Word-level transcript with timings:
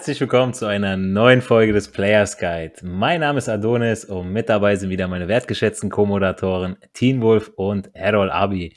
Herzlich 0.00 0.20
willkommen 0.22 0.54
zu 0.54 0.64
einer 0.64 0.96
neuen 0.96 1.42
Folge 1.42 1.74
des 1.74 1.88
Players 1.92 2.38
Guide. 2.38 2.72
Mein 2.82 3.20
Name 3.20 3.36
ist 3.36 3.50
Adonis 3.50 4.06
und 4.06 4.32
mit 4.32 4.48
dabei 4.48 4.74
sind 4.74 4.88
wieder 4.88 5.06
meine 5.08 5.28
wertgeschätzten 5.28 5.90
Co-Moderatoren 5.90 6.78
Teen 6.94 7.20
Wolf 7.20 7.52
und 7.56 7.94
Errol 7.94 8.30
Abi. 8.30 8.74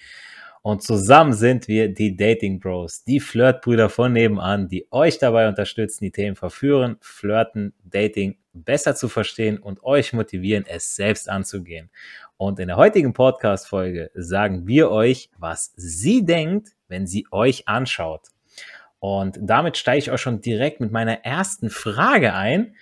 Und 0.64 0.83
zusammen 0.83 1.32
sind 1.32 1.70
wir 1.70 1.88
die 1.93 2.18
Dating 2.18 2.59
Bros, 2.59 3.05
die 3.05 3.21
Flirtbrüder 3.21 3.88
von 3.88 4.11
nebenan, 4.11 4.68
die 4.68 4.86
euch 4.91 5.18
dabei 5.18 5.47
unterstützen, 5.47 6.04
die 6.04 6.11
Themen 6.11 6.36
verführen, 6.36 6.97
flirten, 7.00 7.74
Dating 7.86 8.36
besser 8.51 8.93
zu 8.93 9.07
verstehen 9.07 9.60
und 9.60 9.82
euch 9.82 10.11
motivieren, 10.11 10.65
es 10.68 10.93
selbst 10.93 11.29
anzugehen. 11.29 11.89
Und 12.36 12.60
in 12.60 12.68
der 12.68 12.75
heutigen 12.75 13.14
Podcast-Folge 13.14 14.11
sagen 14.14 14.68
wir 14.68 14.92
euch, 14.92 15.29
was 15.37 15.71
sie 15.78 16.25
denkt, 16.25 16.71
wenn 16.89 17.07
sie 17.07 17.25
euch 17.32 17.69
anschaut. 17.69 18.32
Und 19.04 19.38
damit 19.42 19.75
steige 19.75 19.98
ich 19.98 20.12
auch 20.12 20.18
schon 20.18 20.39
direkt 20.39 20.80
mit 20.80 20.93
meiner 20.93 21.25
ersten 21.25 21.70
Frage 21.70 22.34
ein 22.34 22.78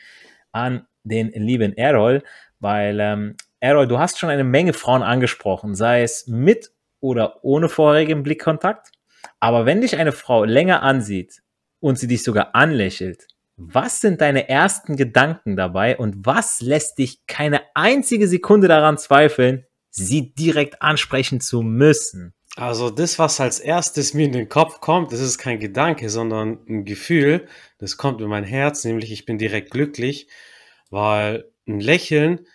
an 0.52 0.86
den 1.02 1.32
lieben 1.32 1.76
Errol, 1.76 2.22
weil 2.60 3.00
ähm, 3.00 3.38
Errol, 3.60 3.88
du 3.88 3.98
hast 3.98 4.20
schon 4.20 4.30
eine 4.30 4.44
Menge 4.44 4.74
Frauen 4.74 5.02
angesprochen, 5.02 5.74
sei 5.74 6.04
es 6.04 6.28
mit 6.28 6.70
oder 7.00 7.44
ohne 7.44 7.70
vorherigen 7.70 8.22
Blickkontakt. 8.22 8.92
Aber 9.40 9.66
wenn 9.66 9.82
dich 9.82 9.98
eine 9.98 10.12
Frau 10.12 10.44
länger 10.44 10.84
ansieht 10.84 11.42
und 11.80 11.98
sie 11.98 12.08
dich 12.08 12.22
sogar 12.22 12.54
anlächelt, 12.54 13.26
was 13.56 14.00
sind 14.00 14.22
deine 14.22 14.48
ersten 14.48 14.98
Gedanken 14.98 15.56
dabei 15.56 15.98
und 15.98 16.24
was 16.24 16.62
lässt 16.62 17.00
dich 17.00 17.26
keine 17.26 17.62
einzige 17.74 18.28
Sekunde 18.28 18.68
daran 18.68 19.00
zweifeln, 19.00 19.66
sie 19.90 20.36
direkt 20.36 20.84
ansprechen 20.84 21.42
zu 21.42 21.64
müssen? 21.64 22.36
Also 22.58 22.90
das, 22.90 23.18
was 23.18 23.40
als 23.40 23.60
erstes 23.60 24.14
mir 24.14 24.26
in 24.26 24.34
den 24.34 24.50
Kopf 24.50 24.82
kommt, 24.82 25.14
das 25.14 25.22
ist 25.22 25.38
kein 25.38 25.60
Gedanke, 25.60 26.10
sondern 26.10 26.60
ein 26.68 26.84
Gefühl. 26.84 27.48
Das 27.78 27.96
kommt 27.96 28.20
in 28.20 28.28
mein 28.28 28.44
Herz, 28.44 28.84
nämlich 28.84 29.12
ich 29.12 29.26
bin 29.26 29.38
direkt 29.38 29.72
glücklich, 29.72 30.28
weil 30.90 31.50
ein 31.66 31.80
Lächeln, 31.80 32.46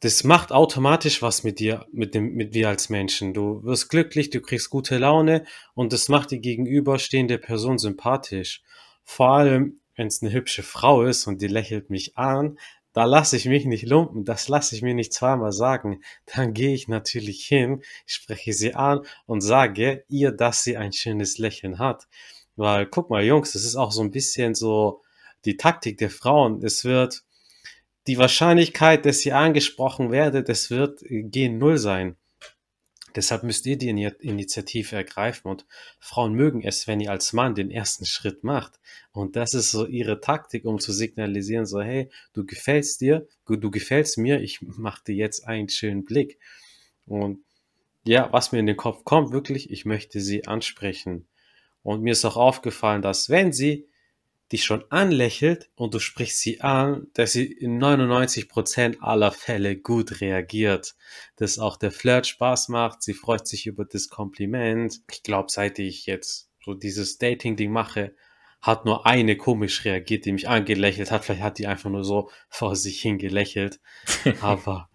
das 0.00 0.24
macht 0.24 0.52
automatisch 0.52 1.20
was 1.20 1.44
mit 1.44 1.60
dir, 1.60 1.86
mit 1.92 2.14
dem, 2.14 2.34
mit 2.34 2.54
dir 2.54 2.68
als 2.68 2.88
Menschen. 2.88 3.34
Du 3.34 3.62
wirst 3.62 3.90
glücklich, 3.90 4.30
du 4.30 4.40
kriegst 4.40 4.70
gute 4.70 4.96
Laune 4.98 5.44
und 5.74 5.92
das 5.92 6.08
macht 6.08 6.30
die 6.30 6.40
gegenüberstehende 6.40 7.38
Person 7.38 7.78
sympathisch. 7.78 8.62
Vor 9.04 9.28
allem, 9.30 9.80
wenn 9.96 10.06
es 10.06 10.22
eine 10.22 10.32
hübsche 10.32 10.62
Frau 10.62 11.04
ist 11.04 11.26
und 11.26 11.42
die 11.42 11.46
lächelt 11.46 11.90
mich 11.90 12.16
an, 12.16 12.58
da 12.92 13.04
lasse 13.04 13.36
ich 13.36 13.46
mich 13.46 13.64
nicht 13.64 13.86
lumpen, 13.86 14.24
das 14.24 14.48
lasse 14.48 14.74
ich 14.74 14.82
mir 14.82 14.94
nicht 14.94 15.12
zweimal 15.12 15.52
sagen. 15.52 16.02
Dann 16.26 16.52
gehe 16.52 16.74
ich 16.74 16.88
natürlich 16.88 17.44
hin, 17.46 17.82
spreche 18.06 18.52
sie 18.52 18.74
an 18.74 19.00
und 19.26 19.40
sage 19.40 20.04
ihr, 20.08 20.32
dass 20.32 20.62
sie 20.64 20.76
ein 20.76 20.92
schönes 20.92 21.38
Lächeln 21.38 21.78
hat. 21.78 22.06
Weil, 22.56 22.86
guck 22.86 23.08
mal, 23.10 23.24
Jungs, 23.24 23.52
das 23.52 23.64
ist 23.64 23.76
auch 23.76 23.92
so 23.92 24.02
ein 24.02 24.10
bisschen 24.10 24.54
so 24.54 25.02
die 25.44 25.56
Taktik 25.56 25.98
der 25.98 26.10
Frauen. 26.10 26.62
Es 26.62 26.84
wird 26.84 27.24
die 28.06 28.18
Wahrscheinlichkeit, 28.18 29.06
dass 29.06 29.24
ihr 29.24 29.36
angesprochen 29.36 30.10
werdet, 30.10 30.48
das 30.48 30.70
wird 30.70 31.02
gen 31.08 31.58
Null 31.58 31.78
sein. 31.78 32.16
Deshalb 33.16 33.42
müsst 33.42 33.66
ihr 33.66 33.76
die 33.76 33.88
Initiative 33.88 34.96
ergreifen 34.96 35.50
und 35.50 35.66
Frauen 35.98 36.34
mögen 36.34 36.62
es, 36.62 36.86
wenn 36.86 37.00
ihr 37.00 37.10
als 37.10 37.32
Mann 37.32 37.54
den 37.54 37.70
ersten 37.70 38.04
Schritt 38.04 38.44
macht. 38.44 38.80
Und 39.12 39.36
das 39.36 39.54
ist 39.54 39.70
so 39.70 39.86
ihre 39.86 40.20
Taktik, 40.20 40.64
um 40.64 40.78
zu 40.78 40.92
signalisieren, 40.92 41.66
so, 41.66 41.80
hey, 41.80 42.10
du 42.32 42.44
gefällst 42.44 43.00
dir, 43.00 43.26
du 43.46 43.70
gefällst 43.70 44.18
mir, 44.18 44.40
ich 44.40 44.60
mach 44.62 45.00
dir 45.00 45.14
jetzt 45.14 45.46
einen 45.46 45.68
schönen 45.68 46.04
Blick. 46.04 46.38
Und 47.06 47.44
ja, 48.04 48.32
was 48.32 48.52
mir 48.52 48.58
in 48.58 48.66
den 48.66 48.76
Kopf 48.76 49.04
kommt, 49.04 49.32
wirklich, 49.32 49.70
ich 49.70 49.84
möchte 49.84 50.20
sie 50.20 50.46
ansprechen. 50.46 51.26
Und 51.82 52.02
mir 52.02 52.12
ist 52.12 52.24
auch 52.24 52.36
aufgefallen, 52.36 53.02
dass 53.02 53.28
wenn 53.28 53.52
sie 53.52 53.88
dich 54.52 54.64
schon 54.64 54.84
anlächelt 54.90 55.70
und 55.74 55.94
du 55.94 55.98
sprichst 55.98 56.40
sie 56.40 56.60
an, 56.60 57.08
dass 57.14 57.32
sie 57.32 57.46
in 57.46 57.82
99% 57.82 59.00
aller 59.00 59.32
Fälle 59.32 59.76
gut 59.76 60.20
reagiert. 60.20 60.94
Dass 61.36 61.58
auch 61.58 61.76
der 61.76 61.90
Flirt 61.90 62.26
Spaß 62.26 62.68
macht, 62.68 63.02
sie 63.02 63.14
freut 63.14 63.46
sich 63.46 63.66
über 63.66 63.84
das 63.84 64.08
Kompliment. 64.08 65.00
Ich 65.10 65.22
glaube, 65.22 65.50
seit 65.50 65.78
ich 65.78 66.06
jetzt 66.06 66.50
so 66.64 66.74
dieses 66.74 67.18
Dating-Ding 67.18 67.72
mache, 67.72 68.14
hat 68.60 68.84
nur 68.84 69.06
eine 69.06 69.36
komisch 69.36 69.84
reagiert, 69.84 70.24
die 70.24 70.32
mich 70.32 70.48
angelächelt 70.48 71.10
hat. 71.10 71.24
Vielleicht 71.24 71.42
hat 71.42 71.58
die 71.58 71.66
einfach 71.66 71.90
nur 71.90 72.04
so 72.04 72.30
vor 72.48 72.76
sich 72.76 73.00
hingelächelt. 73.02 73.80
Aber 74.40 74.88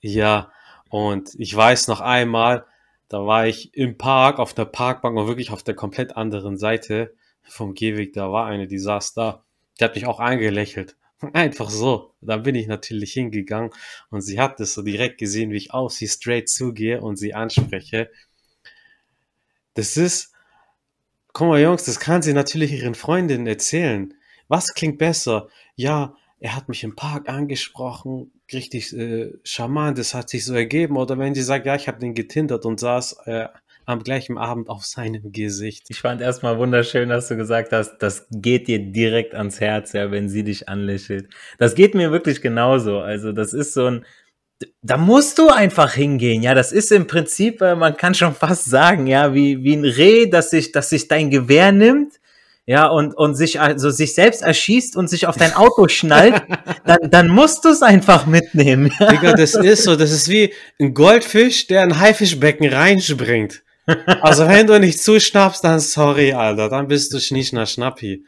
ja, 0.00 0.50
und 0.88 1.34
ich 1.38 1.54
weiß 1.54 1.88
noch 1.88 2.00
einmal, 2.00 2.64
da 3.08 3.26
war 3.26 3.46
ich 3.46 3.74
im 3.74 3.98
Park 3.98 4.38
auf 4.38 4.54
der 4.54 4.64
Parkbank 4.64 5.16
und 5.16 5.26
wirklich 5.26 5.50
auf 5.50 5.62
der 5.62 5.74
komplett 5.74 6.16
anderen 6.16 6.56
Seite 6.56 7.14
vom 7.48 7.74
Gehweg, 7.74 8.12
da 8.12 8.30
war 8.30 8.46
eine, 8.46 8.66
die 8.66 8.78
saß 8.78 9.14
da. 9.14 9.44
Die 9.78 9.84
hat 9.84 9.94
mich 9.94 10.06
auch 10.06 10.20
angelächelt. 10.20 10.96
Einfach 11.32 11.70
so. 11.70 12.14
Dann 12.20 12.42
bin 12.42 12.54
ich 12.54 12.66
natürlich 12.66 13.12
hingegangen 13.12 13.70
und 14.10 14.20
sie 14.20 14.40
hat 14.40 14.60
das 14.60 14.74
so 14.74 14.82
direkt 14.82 15.18
gesehen, 15.18 15.50
wie 15.50 15.56
ich 15.56 15.72
auf 15.72 15.92
sie 15.92 16.08
straight 16.08 16.48
zugehe 16.48 17.00
und 17.00 17.16
sie 17.16 17.34
anspreche. 17.34 18.10
Das 19.74 19.96
ist, 19.96 20.32
guck 21.32 21.48
mal 21.48 21.60
Jungs, 21.60 21.84
das 21.84 22.00
kann 22.00 22.22
sie 22.22 22.32
natürlich 22.32 22.72
ihren 22.72 22.94
Freundinnen 22.94 23.46
erzählen. 23.46 24.14
Was 24.48 24.74
klingt 24.74 24.98
besser? 24.98 25.48
Ja, 25.76 26.16
er 26.40 26.56
hat 26.56 26.68
mich 26.68 26.84
im 26.84 26.96
Park 26.96 27.28
angesprochen, 27.28 28.32
richtig 28.52 28.92
äh, 28.96 29.32
charmant, 29.44 29.98
das 29.98 30.14
hat 30.14 30.30
sich 30.30 30.44
so 30.44 30.54
ergeben. 30.54 30.96
Oder 30.96 31.18
wenn 31.18 31.34
sie 31.34 31.42
sagt, 31.42 31.66
ja, 31.66 31.74
ich 31.74 31.88
habe 31.88 31.98
den 31.98 32.14
getindert 32.14 32.64
und 32.64 32.80
saß 32.80 33.18
äh, 33.26 33.48
am 33.88 34.02
gleichen 34.02 34.36
Abend 34.36 34.68
auf 34.68 34.84
seinem 34.84 35.32
Gesicht. 35.32 35.86
Ich 35.88 36.00
fand 36.00 36.20
erstmal 36.20 36.58
wunderschön, 36.58 37.08
dass 37.08 37.28
du 37.28 37.36
gesagt 37.36 37.72
hast, 37.72 37.98
das 37.98 38.26
geht 38.30 38.68
dir 38.68 38.78
direkt 38.78 39.34
ans 39.34 39.60
Herz, 39.60 39.92
ja, 39.92 40.10
wenn 40.10 40.28
sie 40.28 40.44
dich 40.44 40.68
anlächelt. 40.68 41.28
Das 41.58 41.74
geht 41.74 41.94
mir 41.94 42.12
wirklich 42.12 42.42
genauso. 42.42 42.98
Also, 42.98 43.32
das 43.32 43.54
ist 43.54 43.72
so 43.72 43.86
ein, 43.86 44.04
da 44.82 44.96
musst 44.98 45.38
du 45.38 45.48
einfach 45.48 45.94
hingehen, 45.94 46.42
ja. 46.42 46.54
Das 46.54 46.70
ist 46.70 46.92
im 46.92 47.06
Prinzip, 47.06 47.62
äh, 47.62 47.76
man 47.76 47.96
kann 47.96 48.14
schon 48.14 48.34
fast 48.34 48.66
sagen, 48.66 49.06
ja, 49.06 49.32
wie, 49.32 49.64
wie 49.64 49.74
ein 49.74 49.84
Reh, 49.84 50.26
das 50.26 50.50
sich, 50.50 50.72
das 50.72 50.90
sich 50.90 51.08
dein 51.08 51.30
Gewehr 51.30 51.72
nimmt 51.72 52.14
ja, 52.68 52.86
und, 52.88 53.16
und 53.16 53.34
sich 53.34 53.58
also 53.58 53.88
sich 53.88 54.12
selbst 54.12 54.42
erschießt 54.42 54.94
und 54.94 55.08
sich 55.08 55.26
auf 55.26 55.38
dein 55.38 55.54
Auto 55.54 55.88
schnallt, 55.88 56.42
dann, 56.84 57.10
dann 57.10 57.28
musst 57.28 57.64
du 57.64 57.70
es 57.70 57.80
einfach 57.80 58.26
mitnehmen. 58.26 58.92
Digga, 59.00 59.32
das 59.32 59.54
ist 59.54 59.84
so, 59.84 59.96
das 59.96 60.12
ist 60.12 60.28
wie 60.28 60.52
ein 60.78 60.92
Goldfisch, 60.92 61.68
der 61.68 61.80
ein 61.80 61.98
Haifischbecken 61.98 62.68
reinspringt. 62.68 63.62
Also 64.20 64.46
wenn 64.46 64.66
du 64.66 64.78
nicht 64.78 65.02
zuschnappst, 65.02 65.64
dann 65.64 65.80
sorry, 65.80 66.32
Alter, 66.32 66.68
dann 66.68 66.88
bist 66.88 67.12
du 67.12 67.20
Schnischner 67.20 67.64
Schnappi. 67.64 68.24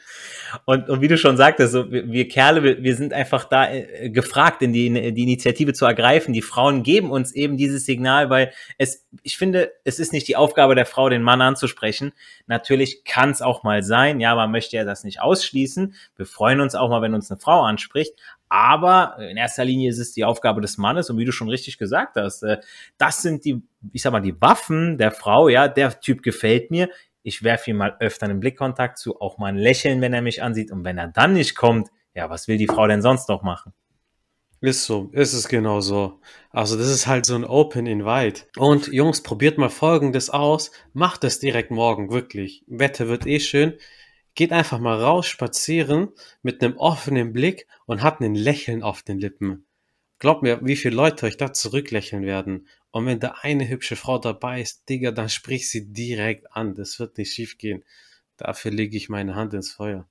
Und, 0.65 0.89
und 0.89 1.01
wie 1.03 1.09
du 1.09 1.19
schon 1.19 1.37
sagtest, 1.37 1.73
so, 1.73 1.91
wir, 1.91 2.11
wir 2.11 2.29
Kerle, 2.29 2.63
wir, 2.63 2.83
wir 2.83 2.97
sind 2.97 3.13
einfach 3.13 3.45
da 3.45 3.71
äh, 3.71 4.09
gefragt, 4.11 4.63
in 4.63 4.73
die, 4.73 4.87
in 4.87 5.15
die 5.15 5.23
Initiative 5.23 5.73
zu 5.75 5.85
ergreifen. 5.85 6.33
Die 6.33 6.43
Frauen 6.43 6.83
geben 6.83 7.11
uns 7.11 7.33
eben 7.33 7.57
dieses 7.57 7.85
Signal, 7.85 8.31
weil 8.31 8.53
es, 8.79 9.07
ich 9.23 9.37
finde, 9.37 9.73
es 9.85 9.99
ist 9.99 10.13
nicht 10.13 10.29
die 10.29 10.37
Aufgabe 10.37 10.75
der 10.75 10.87
Frau, 10.87 11.09
den 11.09 11.23
Mann 11.23 11.43
anzusprechen. 11.43 12.13
Natürlich 12.47 13.05
kann 13.05 13.31
es 13.31 13.43
auch 13.43 13.63
mal 13.63 13.83
sein, 13.83 14.19
ja, 14.21 14.35
man 14.35 14.51
möchte 14.51 14.77
ja 14.77 14.85
das 14.85 15.05
nicht 15.05 15.21
ausschließen. 15.21 15.95
Wir 16.17 16.27
freuen 16.27 16.61
uns 16.61 16.75
auch 16.75 16.89
mal, 16.89 17.03
wenn 17.03 17.15
uns 17.15 17.31
eine 17.31 17.41
Frau 17.41 17.63
anspricht. 17.63 18.15
Aber 18.51 19.17
in 19.21 19.37
erster 19.37 19.65
Linie 19.65 19.91
ist 19.91 19.99
es 19.99 20.13
die 20.13 20.25
Aufgabe 20.25 20.61
des 20.61 20.77
Mannes 20.77 21.09
und 21.09 21.17
wie 21.19 21.25
du 21.25 21.31
schon 21.31 21.49
richtig 21.49 21.79
gesagt 21.79 22.17
hast, 22.17 22.43
äh, 22.43 22.59
das 22.99 23.23
sind 23.23 23.45
die, 23.45 23.63
ich 23.93 24.03
sag 24.03 24.11
mal, 24.11 24.21
die 24.21 24.39
Waffen 24.43 24.99
der 24.99 25.13
Frau, 25.13 25.49
ja, 25.49 25.69
der 25.69 26.01
Typ 26.01 26.23
gefällt 26.23 26.71
mir. 26.71 26.91
Ich 27.23 27.45
werfe 27.45 27.71
ihm 27.71 27.77
mal 27.77 27.97
öfter 28.01 28.27
einen 28.27 28.41
Blickkontakt 28.41 28.99
zu, 28.99 29.21
auch 29.21 29.39
mal 29.39 29.47
ein 29.47 29.57
Lächeln, 29.57 30.01
wenn 30.01 30.13
er 30.13 30.21
mich 30.21 30.43
ansieht. 30.43 30.73
Und 30.73 30.85
wenn 30.85 30.99
er 30.99 31.07
dann 31.07 31.35
nicht 31.35 31.55
kommt, 31.55 31.91
ja, 32.13 32.29
was 32.29 32.49
will 32.49 32.57
die 32.57 32.67
Frau 32.67 32.89
denn 32.89 33.03
sonst 33.03 33.29
noch 33.29 33.43
machen? 33.43 33.73
Ist 34.63 34.85
so, 34.85 35.11
ist 35.13 35.33
es 35.33 35.49
genau 35.49 35.81
so. 35.81 36.21
Also 36.51 36.77
das 36.77 36.89
ist 36.89 37.07
halt 37.07 37.27
so 37.27 37.37
ein 37.37 37.45
Open 37.45 37.87
Invite. 37.87 38.43
Und 38.59 38.89
Jungs, 38.89 39.23
probiert 39.23 39.59
mal 39.59 39.71
Folgendes 39.71 40.29
aus. 40.29 40.73
Macht 40.93 41.23
es 41.23 41.39
direkt 41.39 41.71
morgen, 41.71 42.11
wirklich. 42.11 42.65
Wetter 42.67 43.09
wird 43.09 43.27
eh 43.27 43.39
schön. 43.39 43.75
Geht 44.41 44.53
einfach 44.53 44.79
mal 44.79 44.99
raus, 44.99 45.27
spazieren 45.27 46.09
mit 46.41 46.65
einem 46.65 46.79
offenen 46.79 47.35
Blick 47.35 47.67
und 47.85 48.03
habt 48.03 48.23
ein 48.23 48.35
Lächeln 48.35 48.83
auf 48.83 49.03
den 49.03 49.19
Lippen. 49.19 49.67
Glaubt 50.19 50.43
mir, 50.43 50.61
wie 50.63 50.77
viele 50.77 50.97
Leute 50.97 51.27
euch 51.27 51.37
da 51.37 51.53
zurücklächeln 51.53 52.23
werden. 52.23 52.67
Und 52.91 53.05
wenn 53.05 53.21
da 53.21 53.35
eine 53.43 53.69
hübsche 53.69 53.97
Frau 53.97 54.17
dabei 54.17 54.63
ist, 54.63 54.89
Digga, 54.89 55.11
dann 55.11 55.29
sprich 55.29 55.69
sie 55.69 55.93
direkt 55.93 56.51
an. 56.57 56.75
Das 56.75 56.99
wird 56.99 57.19
nicht 57.19 57.35
schief 57.35 57.59
gehen. 57.59 57.85
Dafür 58.39 58.71
lege 58.71 58.97
ich 58.97 59.11
meine 59.11 59.35
Hand 59.35 59.53
ins 59.53 59.73
Feuer. 59.73 60.09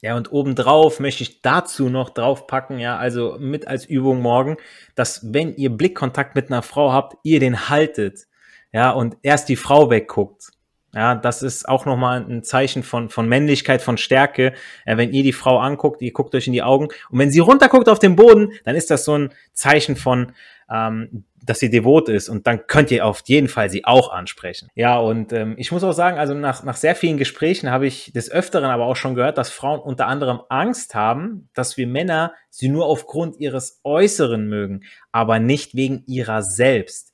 Ja, 0.00 0.16
und 0.16 0.30
obendrauf 0.30 1.00
möchte 1.00 1.24
ich 1.24 1.42
dazu 1.42 1.88
noch 1.88 2.10
draufpacken, 2.10 2.78
ja, 2.78 2.96
also 2.96 3.38
mit 3.40 3.66
als 3.66 3.86
Übung 3.86 4.20
morgen, 4.20 4.56
dass 4.94 5.32
wenn 5.32 5.56
ihr 5.56 5.70
Blickkontakt 5.70 6.36
mit 6.36 6.52
einer 6.52 6.62
Frau 6.62 6.92
habt, 6.92 7.16
ihr 7.24 7.40
den 7.40 7.68
haltet, 7.68 8.28
ja, 8.70 8.92
und 8.92 9.16
erst 9.22 9.48
die 9.48 9.56
Frau 9.56 9.90
wegguckt 9.90 10.52
Ja, 10.94 11.14
das 11.14 11.42
ist 11.42 11.68
auch 11.68 11.86
nochmal 11.86 12.24
ein 12.28 12.42
Zeichen 12.42 12.82
von, 12.82 13.08
von 13.08 13.26
Männlichkeit, 13.26 13.80
von 13.80 13.96
Stärke. 13.96 14.52
Äh, 14.84 14.96
wenn 14.98 15.12
ihr 15.12 15.22
die 15.22 15.32
Frau 15.32 15.58
anguckt, 15.58 16.02
ihr 16.02 16.12
guckt 16.12 16.34
euch 16.34 16.46
in 16.46 16.52
die 16.52 16.62
Augen 16.62 16.88
und 17.10 17.18
wenn 17.18 17.30
sie 17.30 17.38
runterguckt 17.38 17.88
auf 17.88 17.98
den 17.98 18.16
Boden, 18.16 18.52
dann 18.64 18.76
ist 18.76 18.90
das 18.90 19.04
so 19.04 19.16
ein 19.16 19.30
Zeichen 19.54 19.96
von, 19.96 20.32
ähm, 20.70 21.24
dass 21.44 21.58
sie 21.58 21.70
devot 21.70 22.08
ist 22.08 22.28
und 22.28 22.46
dann 22.46 22.66
könnt 22.66 22.90
ihr 22.90 23.06
auf 23.06 23.22
jeden 23.24 23.48
Fall 23.48 23.70
sie 23.70 23.84
auch 23.84 24.12
ansprechen. 24.12 24.68
Ja, 24.74 24.98
und 24.98 25.32
ähm, 25.32 25.54
ich 25.56 25.72
muss 25.72 25.82
auch 25.82 25.92
sagen, 25.92 26.18
also 26.18 26.34
nach, 26.34 26.62
nach 26.62 26.76
sehr 26.76 26.94
vielen 26.94 27.16
Gesprächen 27.16 27.70
habe 27.70 27.86
ich 27.86 28.12
des 28.12 28.30
Öfteren 28.30 28.70
aber 28.70 28.84
auch 28.84 28.96
schon 28.96 29.14
gehört, 29.14 29.38
dass 29.38 29.50
Frauen 29.50 29.80
unter 29.80 30.06
anderem 30.06 30.40
Angst 30.50 30.94
haben, 30.94 31.48
dass 31.54 31.76
wir 31.76 31.86
Männer 31.86 32.34
sie 32.50 32.68
nur 32.68 32.86
aufgrund 32.86 33.40
ihres 33.40 33.80
Äußeren 33.82 34.46
mögen, 34.46 34.82
aber 35.10 35.38
nicht 35.38 35.74
wegen 35.74 36.04
ihrer 36.06 36.42
selbst. 36.42 37.11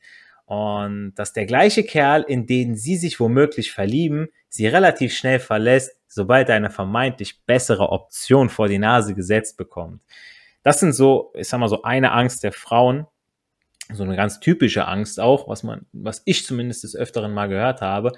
Und 0.49 1.13
dass 1.17 1.35
der 1.35 1.45
gleiche 1.45 1.85
Kerl, 1.85 2.23
in 2.23 2.47
den 2.47 2.75
sie 2.75 2.97
sich 2.97 3.21
womöglich 3.21 3.71
verlieben, 3.71 4.29
sie 4.49 4.67
relativ 4.67 5.15
schnell 5.15 5.41
verlässt, 5.41 6.01
sobald 6.07 6.49
er 6.49 6.55
eine 6.55 6.71
vermeintlich 6.71 7.45
bessere 7.45 7.91
Option 7.91 8.49
vor 8.49 8.67
die 8.67 8.79
Nase 8.79 9.15
gesetzt 9.15 9.59
bekommt. 9.59 10.03
Das 10.63 10.81
sind 10.81 10.95
so, 10.95 11.35
ich 11.35 11.49
sag 11.49 11.61
mal 11.61 11.69
so 11.69 11.83
eine 11.83 12.13
Angst 12.13 12.45
der 12.45 12.53
Frauen, 12.53 13.07
so 13.93 14.05
eine 14.05 14.17
ganz 14.17 14.41
typische 14.41 14.89
Angst 14.89 15.21
auch, 15.21 15.49
was 15.49 15.65
man, 15.65 15.85
was 15.93 16.23
ich 16.25 16.47
zumindest 16.47 16.83
des 16.83 16.97
Öfteren 16.97 17.35
mal 17.35 17.51
gehört 17.51 17.83
habe. 17.83 18.13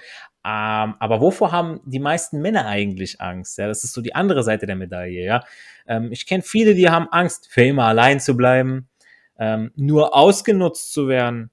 Ähm, 0.46 0.94
aber 1.00 1.20
wovor 1.20 1.50
haben 1.50 1.80
die 1.84 1.98
meisten 1.98 2.40
Männer 2.40 2.64
eigentlich 2.64 3.20
Angst? 3.20 3.58
Ja, 3.58 3.66
das 3.66 3.82
ist 3.82 3.92
so 3.92 4.02
die 4.02 4.14
andere 4.14 4.44
Seite 4.44 4.66
der 4.66 4.76
Medaille. 4.76 5.24
Ja, 5.24 5.42
ähm, 5.88 6.12
ich 6.12 6.26
kenne 6.26 6.44
viele, 6.44 6.76
die 6.76 6.88
haben 6.88 7.08
Angst, 7.10 7.48
für 7.50 7.64
immer 7.64 7.86
allein 7.86 8.20
zu 8.20 8.36
bleiben, 8.36 8.88
ähm, 9.36 9.72
nur 9.74 10.14
ausgenutzt 10.14 10.92
zu 10.92 11.08
werden. 11.08 11.50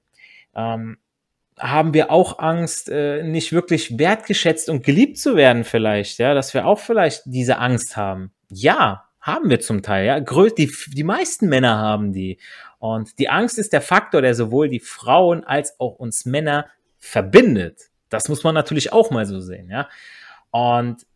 Ähm, 0.58 0.98
haben 1.58 1.94
wir 1.94 2.10
auch 2.10 2.38
Angst, 2.38 2.88
äh, 2.88 3.22
nicht 3.22 3.52
wirklich 3.52 3.98
wertgeschätzt 3.98 4.68
und 4.68 4.84
geliebt 4.84 5.18
zu 5.18 5.36
werden 5.36 5.64
vielleicht, 5.64 6.18
ja, 6.18 6.34
dass 6.34 6.54
wir 6.54 6.66
auch 6.66 6.78
vielleicht 6.78 7.22
diese 7.26 7.58
Angst 7.58 7.96
haben. 7.96 8.32
Ja, 8.48 9.04
haben 9.20 9.50
wir 9.50 9.60
zum 9.60 9.82
Teil, 9.82 10.06
ja. 10.06 10.20
Die, 10.20 10.72
die 10.88 11.04
meisten 11.04 11.48
Männer 11.48 11.78
haben 11.78 12.12
die. 12.12 12.38
Und 12.78 13.18
die 13.18 13.28
Angst 13.28 13.58
ist 13.58 13.72
der 13.72 13.80
Faktor, 13.82 14.22
der 14.22 14.34
sowohl 14.34 14.68
die 14.68 14.80
Frauen 14.80 15.44
als 15.44 15.78
auch 15.80 15.96
uns 15.96 16.24
Männer 16.24 16.66
verbindet. 16.98 17.90
Das 18.08 18.28
muss 18.28 18.44
man 18.44 18.54
natürlich 18.54 18.92
auch 18.92 19.10
mal 19.10 19.26
so 19.26 19.40
sehen, 19.40 19.68
ja. 19.70 19.88
Und 20.50 21.06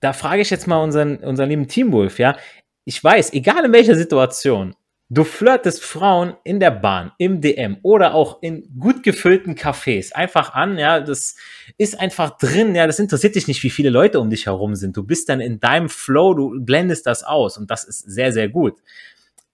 da 0.00 0.12
frage 0.12 0.42
ich 0.42 0.50
jetzt 0.50 0.66
mal 0.66 0.82
unseren, 0.82 1.16
unseren 1.18 1.48
lieben 1.48 1.68
Teamwolf, 1.68 2.18
ja. 2.18 2.36
Ich 2.84 3.02
weiß, 3.02 3.32
egal 3.32 3.64
in 3.64 3.72
welcher 3.72 3.96
Situation, 3.96 4.76
du 5.08 5.22
flirtest 5.24 5.84
Frauen 5.84 6.34
in 6.42 6.58
der 6.58 6.72
Bahn, 6.72 7.12
im 7.18 7.40
DM 7.40 7.78
oder 7.82 8.14
auch 8.14 8.42
in 8.42 8.68
gut 8.78 9.02
gefüllten 9.02 9.54
Cafés 9.54 10.12
einfach 10.12 10.54
an, 10.54 10.78
ja, 10.78 11.00
das 11.00 11.36
ist 11.78 11.98
einfach 11.98 12.36
drin, 12.38 12.74
ja, 12.74 12.86
das 12.86 12.98
interessiert 12.98 13.36
dich 13.36 13.46
nicht, 13.46 13.62
wie 13.62 13.70
viele 13.70 13.90
Leute 13.90 14.18
um 14.18 14.30
dich 14.30 14.46
herum 14.46 14.74
sind. 14.74 14.96
Du 14.96 15.04
bist 15.04 15.28
dann 15.28 15.40
in 15.40 15.60
deinem 15.60 15.88
Flow, 15.88 16.34
du 16.34 16.60
blendest 16.60 17.06
das 17.06 17.22
aus 17.22 17.56
und 17.56 17.70
das 17.70 17.84
ist 17.84 18.00
sehr, 18.00 18.32
sehr 18.32 18.48
gut. 18.48 18.74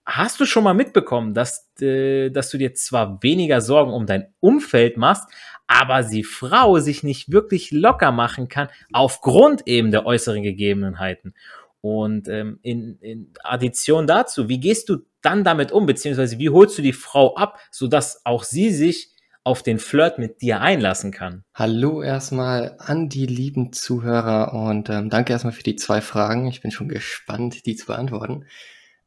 Hast 0.04 0.40
du 0.40 0.46
schon 0.46 0.64
mal 0.64 0.74
mitbekommen, 0.74 1.32
dass, 1.32 1.70
äh, 1.80 2.30
dass 2.30 2.50
du 2.50 2.58
dir 2.58 2.74
zwar 2.74 3.22
weniger 3.22 3.60
Sorgen 3.60 3.92
um 3.92 4.06
dein 4.06 4.32
Umfeld 4.40 4.96
machst, 4.96 5.24
aber 5.68 6.02
die 6.02 6.24
Frau 6.24 6.78
sich 6.78 7.02
nicht 7.02 7.30
wirklich 7.30 7.70
locker 7.70 8.10
machen 8.10 8.48
kann, 8.48 8.68
aufgrund 8.92 9.66
eben 9.66 9.90
der 9.90 10.04
äußeren 10.04 10.42
Gegebenheiten? 10.42 11.34
Und 11.82 12.28
ähm, 12.28 12.60
in, 12.62 12.96
in 13.00 13.32
Addition 13.42 14.06
dazu, 14.06 14.48
wie 14.48 14.60
gehst 14.60 14.88
du 14.88 14.98
dann 15.20 15.44
damit 15.44 15.72
um, 15.72 15.84
beziehungsweise 15.84 16.38
wie 16.38 16.48
holst 16.48 16.78
du 16.78 16.82
die 16.82 16.92
Frau 16.92 17.34
ab, 17.34 17.58
sodass 17.70 18.24
auch 18.24 18.44
sie 18.44 18.70
sich 18.70 19.10
auf 19.44 19.64
den 19.64 19.80
Flirt 19.80 20.18
mit 20.18 20.40
dir 20.42 20.60
einlassen 20.60 21.10
kann? 21.10 21.44
Hallo 21.54 22.00
erstmal 22.00 22.76
an 22.78 23.08
die 23.08 23.26
lieben 23.26 23.72
Zuhörer 23.72 24.52
und 24.54 24.88
ähm, 24.90 25.10
danke 25.10 25.32
erstmal 25.32 25.52
für 25.52 25.64
die 25.64 25.74
zwei 25.74 26.00
Fragen. 26.00 26.46
Ich 26.46 26.60
bin 26.60 26.70
schon 26.70 26.88
gespannt, 26.88 27.66
die 27.66 27.74
zu 27.74 27.86
beantworten. 27.86 28.46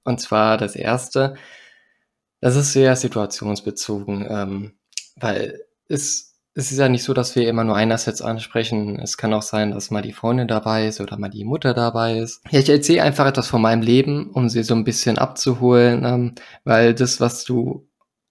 Und 0.04 0.20
zwar 0.20 0.58
das 0.58 0.76
erste, 0.76 1.36
das 2.42 2.58
ist 2.58 2.74
sehr 2.74 2.96
situationsbezogen, 2.98 4.26
ähm, 4.30 4.74
weil 5.16 5.62
es, 5.88 6.35
es 6.58 6.72
ist 6.72 6.78
ja 6.78 6.88
nicht 6.88 7.04
so, 7.04 7.14
dass 7.14 7.36
wir 7.36 7.50
immer 7.50 7.66
nur 7.66 7.76
einerseits 7.76 8.22
ansprechen. 8.22 8.98
Es 9.00 9.18
kann 9.18 9.34
auch 9.34 9.42
sein, 9.42 9.72
dass 9.72 9.92
mal 9.92 10.02
die 10.02 10.14
Freundin 10.14 10.48
dabei 10.48 10.88
ist 10.88 11.02
oder 11.02 11.18
mal 11.18 11.30
die 11.30 11.44
Mutter 11.44 11.74
dabei 11.74 12.18
ist. 12.18 12.42
Ja, 12.50 12.60
ich 12.60 12.70
erzähle 12.70 13.04
einfach 13.04 13.26
etwas 13.28 13.50
von 13.50 13.62
meinem 13.62 13.82
Leben, 13.82 14.30
um 14.32 14.48
sie 14.48 14.64
so 14.64 14.74
ein 14.74 14.86
bisschen 14.86 15.18
abzuholen, 15.18 16.06
ähm, 16.06 16.36
weil 16.64 16.94
das, 16.94 17.20
was 17.20 17.44
du 17.44 17.86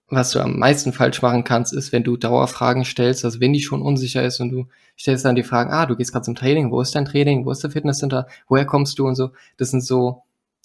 was 0.09 0.31
du 0.33 0.41
am 0.41 0.59
meisten 0.59 0.93
falsch 0.93 1.23
machen 1.23 1.45
kannst, 1.45 1.73
ist, 1.73 1.93
wenn 1.93 2.05
du 2.05 2.17
Dauerfragen 2.17 2.85
stellst, 2.85 3.25
also 3.25 3.41
wenn 3.41 3.53
die 3.53 3.63
schon 3.63 3.83
unsicher 3.83 4.23
ist 4.23 4.41
und 4.41 4.51
du 4.51 4.67
stellst 4.99 5.25
dann 5.25 5.35
die 5.35 5.43
Fragen, 5.43 5.73
ah, 5.73 5.87
du 5.87 5.97
gehst 5.97 6.13
gerade 6.13 6.25
zum 6.25 6.35
Training, 6.35 6.71
wo 6.71 6.81
ist 6.81 6.95
dein 6.95 7.07
Training, 7.07 7.45
wo 7.45 7.51
ist 7.51 7.63
der 7.63 7.71
Fitnesscenter, 7.71 8.27
woher 8.49 8.67
kommst 8.67 8.99
du 8.99 9.07
und 9.07 9.15
so. 9.15 9.31
Das 9.57 9.71
sind 9.71 9.83
so 9.83 10.23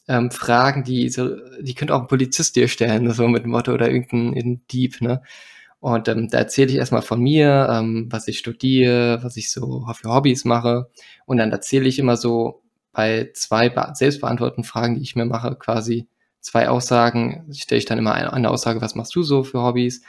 ähm, 0.08 0.32
Fragen, 0.32 0.84
die 0.84 1.10
so, 1.10 1.36
die 1.62 1.74
könnte 1.74 1.96
auch 1.96 2.02
ein 2.02 2.08
Polizist 2.08 2.56
dir 2.56 2.68
stellen, 2.68 3.10
so 3.12 3.28
mit 3.28 3.44
dem 3.44 3.52
Motto 3.52 3.74
oder 3.74 3.90
irgendein 3.90 4.62
Dieb, 4.72 5.02
ne? 5.02 5.22
Und 5.80 6.08
ähm, 6.08 6.28
da 6.30 6.40
erzähle 6.40 6.72
ich 6.72 6.78
erstmal 6.78 7.02
von 7.02 7.22
mir, 7.22 7.70
ähm, 7.72 8.08
was 8.10 8.28
ich 8.28 8.40
studiere, 8.40 9.24
was 9.24 9.38
ich 9.38 9.52
so 9.52 9.86
für 9.94 10.10
Hobbys 10.10 10.46
mache. 10.46 10.90
Und 11.26 11.38
dann 11.38 11.52
erzähle 11.52 11.88
ich 11.88 12.00
immer 12.00 12.18
so 12.18 12.62
bei 12.92 13.30
zwei 13.34 13.74
selbstbeantworteten 13.94 14.64
Fragen, 14.64 14.96
die 14.96 15.02
ich 15.02 15.16
mir 15.16 15.26
mache, 15.26 15.56
quasi 15.56 16.08
zwei 16.42 16.70
Aussagen, 16.70 17.48
stelle 17.54 17.80
ich 17.80 17.86
dann 17.86 17.98
immer 17.98 18.14
eine, 18.14 18.34
eine, 18.34 18.50
Aussage, 18.50 18.82
was 18.82 18.96
machst 18.96 19.16
du 19.16 19.24
so 19.24 19.44
für 19.44 19.62
Hobbys? 19.62 20.02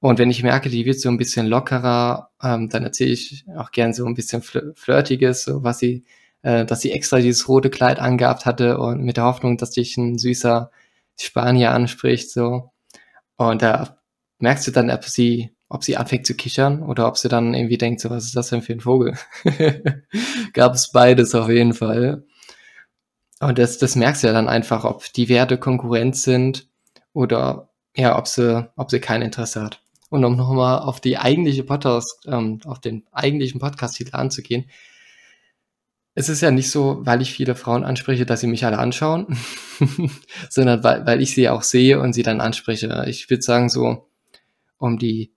Und 0.00 0.18
wenn 0.18 0.30
ich 0.30 0.42
merke, 0.42 0.70
die 0.70 0.86
wird 0.86 1.00
so 1.00 1.08
ein 1.08 1.18
bisschen 1.18 1.46
lockerer, 1.46 2.30
ähm, 2.42 2.68
dann 2.68 2.84
erzähle 2.84 3.12
ich 3.12 3.44
auch 3.56 3.70
gern 3.72 3.92
so 3.92 4.06
ein 4.06 4.14
bisschen 4.14 4.42
Flirtiges, 4.42 5.44
so 5.44 5.62
was 5.64 5.78
sie 5.78 6.04
äh, 6.42 6.64
dass 6.64 6.80
sie 6.80 6.92
extra 6.92 7.18
dieses 7.18 7.48
rote 7.48 7.70
Kleid 7.70 7.98
angehabt 7.98 8.46
hatte 8.46 8.78
und 8.78 9.02
mit 9.02 9.16
der 9.16 9.24
Hoffnung, 9.24 9.56
dass 9.58 9.72
dich 9.72 9.96
ein 9.96 10.18
süßer 10.18 10.70
Spanier 11.18 11.72
anspricht, 11.72 12.30
so. 12.30 12.72
Und 13.36 13.62
da 13.62 13.99
merkst 14.42 14.66
du 14.66 14.70
dann, 14.70 14.90
ob 14.90 15.04
sie, 15.04 15.50
ob 15.68 15.84
sie 15.84 15.96
anfängt 15.96 16.26
zu 16.26 16.34
kichern 16.34 16.82
oder 16.82 17.06
ob 17.06 17.16
sie 17.16 17.28
dann 17.28 17.54
irgendwie 17.54 17.78
denkt, 17.78 18.00
so, 18.00 18.10
was 18.10 18.24
ist 18.24 18.36
das 18.36 18.48
denn 18.48 18.62
für 18.62 18.72
ein 18.72 18.80
Vogel? 18.80 19.16
Gab 20.52 20.74
es 20.74 20.90
beides 20.90 21.34
auf 21.34 21.48
jeden 21.48 21.74
Fall. 21.74 22.24
Und 23.40 23.58
das, 23.58 23.78
das 23.78 23.96
merkst 23.96 24.22
du 24.22 24.26
ja 24.26 24.32
dann 24.32 24.48
einfach, 24.48 24.84
ob 24.84 25.12
die 25.12 25.28
Werte 25.28 25.58
Konkurrenz 25.58 26.22
sind 26.22 26.68
oder 27.12 27.70
ja, 27.96 28.18
ob 28.18 28.28
sie, 28.28 28.68
ob 28.76 28.90
sie 28.90 29.00
kein 29.00 29.22
Interesse 29.22 29.62
hat. 29.62 29.82
Und 30.10 30.24
um 30.24 30.36
nochmal 30.36 30.80
auf 30.80 31.00
die 31.00 31.18
eigentliche 31.18 31.64
Podcast, 31.64 32.26
ähm, 32.26 32.60
auf 32.64 32.80
den 32.80 33.06
eigentlichen 33.12 33.60
Podcast-Titel 33.60 34.16
anzugehen, 34.16 34.66
es 36.14 36.28
ist 36.28 36.40
ja 36.40 36.50
nicht 36.50 36.70
so, 36.70 37.00
weil 37.02 37.22
ich 37.22 37.32
viele 37.32 37.54
Frauen 37.54 37.84
anspreche, 37.84 38.26
dass 38.26 38.40
sie 38.40 38.48
mich 38.48 38.64
alle 38.66 38.78
anschauen, 38.78 39.38
sondern 40.50 40.82
weil, 40.82 41.06
weil 41.06 41.22
ich 41.22 41.34
sie 41.34 41.48
auch 41.48 41.62
sehe 41.62 42.00
und 42.00 42.12
sie 42.12 42.24
dann 42.24 42.40
anspreche. 42.40 43.04
Ich 43.08 43.30
würde 43.30 43.42
sagen, 43.42 43.68
so 43.68 44.09
um 44.80 44.98
die 44.98 45.32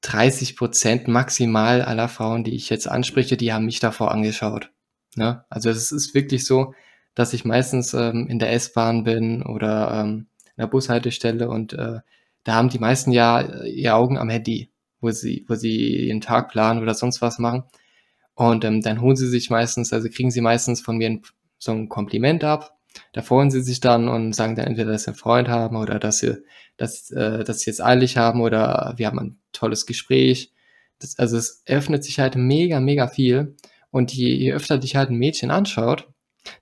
30 0.00 0.56
Prozent 0.56 1.08
maximal 1.08 1.82
aller 1.82 2.08
Frauen, 2.08 2.42
die 2.42 2.54
ich 2.54 2.70
jetzt 2.70 2.88
anspreche, 2.88 3.36
die 3.36 3.52
haben 3.52 3.66
mich 3.66 3.80
davor 3.80 4.10
angeschaut. 4.10 4.72
Ne? 5.14 5.44
Also 5.50 5.70
es 5.70 5.92
ist 5.92 6.14
wirklich 6.14 6.44
so, 6.46 6.74
dass 7.14 7.32
ich 7.32 7.44
meistens 7.44 7.94
ähm, 7.94 8.26
in 8.28 8.38
der 8.38 8.52
S-Bahn 8.52 9.04
bin 9.04 9.42
oder 9.42 9.92
ähm, 9.92 10.28
in 10.56 10.62
der 10.62 10.66
Bushaltestelle 10.66 11.48
und 11.48 11.72
äh, 11.72 12.00
da 12.44 12.54
haben 12.54 12.70
die 12.70 12.78
meisten 12.78 13.12
ja 13.12 13.40
äh, 13.40 13.68
ihr 13.68 13.96
Augen 13.96 14.16
am 14.16 14.30
Handy, 14.30 14.70
wo 15.00 15.10
sie, 15.10 15.44
wo 15.48 15.54
sie 15.54 16.06
ihren 16.06 16.20
Tag 16.20 16.48
planen 16.48 16.80
oder 16.80 16.94
sonst 16.94 17.20
was 17.20 17.38
machen. 17.38 17.64
Und 18.34 18.64
ähm, 18.64 18.80
dann 18.80 19.00
holen 19.00 19.16
sie 19.16 19.28
sich 19.28 19.50
meistens, 19.50 19.92
also 19.92 20.08
kriegen 20.08 20.30
sie 20.30 20.40
meistens 20.40 20.80
von 20.80 20.96
mir 20.96 21.10
ein, 21.10 21.22
so 21.58 21.72
ein 21.72 21.88
Kompliment 21.88 22.44
ab. 22.44 22.77
Da 23.12 23.22
freuen 23.22 23.50
sie 23.50 23.62
sich 23.62 23.80
dann 23.80 24.08
und 24.08 24.34
sagen 24.34 24.56
dann 24.56 24.66
entweder, 24.66 24.92
dass 24.92 25.04
sie 25.04 25.08
einen 25.08 25.16
Freund 25.16 25.48
haben 25.48 25.76
oder 25.76 25.98
dass 25.98 26.18
sie, 26.18 26.42
dass, 26.76 27.10
äh, 27.10 27.44
dass 27.44 27.60
sie 27.60 27.70
jetzt 27.70 27.82
eilig 27.82 28.16
haben 28.16 28.40
oder 28.40 28.94
wir 28.96 29.06
haben 29.06 29.18
ein 29.18 29.38
tolles 29.52 29.86
Gespräch. 29.86 30.52
Das, 30.98 31.18
also 31.18 31.36
es 31.36 31.62
öffnet 31.66 32.04
sich 32.04 32.18
halt 32.18 32.36
mega, 32.36 32.80
mega 32.80 33.08
viel. 33.08 33.56
Und 33.90 34.12
je, 34.12 34.34
je 34.34 34.52
öfter 34.52 34.78
dich 34.78 34.96
halt 34.96 35.10
ein 35.10 35.16
Mädchen 35.16 35.50
anschaut, 35.50 36.08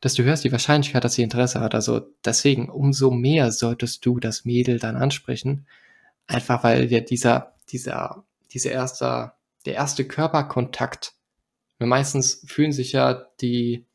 desto 0.03 0.23
höher 0.23 0.35
ist 0.35 0.45
die 0.45 0.53
Wahrscheinlichkeit, 0.53 1.05
dass 1.05 1.15
sie 1.15 1.23
Interesse 1.23 1.61
hat. 1.61 1.75
Also 1.75 2.03
deswegen, 2.25 2.69
umso 2.69 3.11
mehr 3.11 3.51
solltest 3.53 4.05
du 4.07 4.21
das 4.21 4.45
Mädel 4.45 4.79
dann 4.79 4.97
ansprechen. 4.97 5.67
Einfach 6.27 6.65
weil 6.65 6.91
ja 6.93 7.01
dieser, 7.01 7.55
dieser, 7.71 8.25
dieser 8.53 8.71
erste, 8.71 9.33
der 9.65 9.75
erste 9.75 10.05
Körperkontakt 10.05 11.17
meistens 11.79 12.43
fühlen 12.47 12.73
sich 12.73 12.93
ja 12.93 13.27
die, 13.41 13.86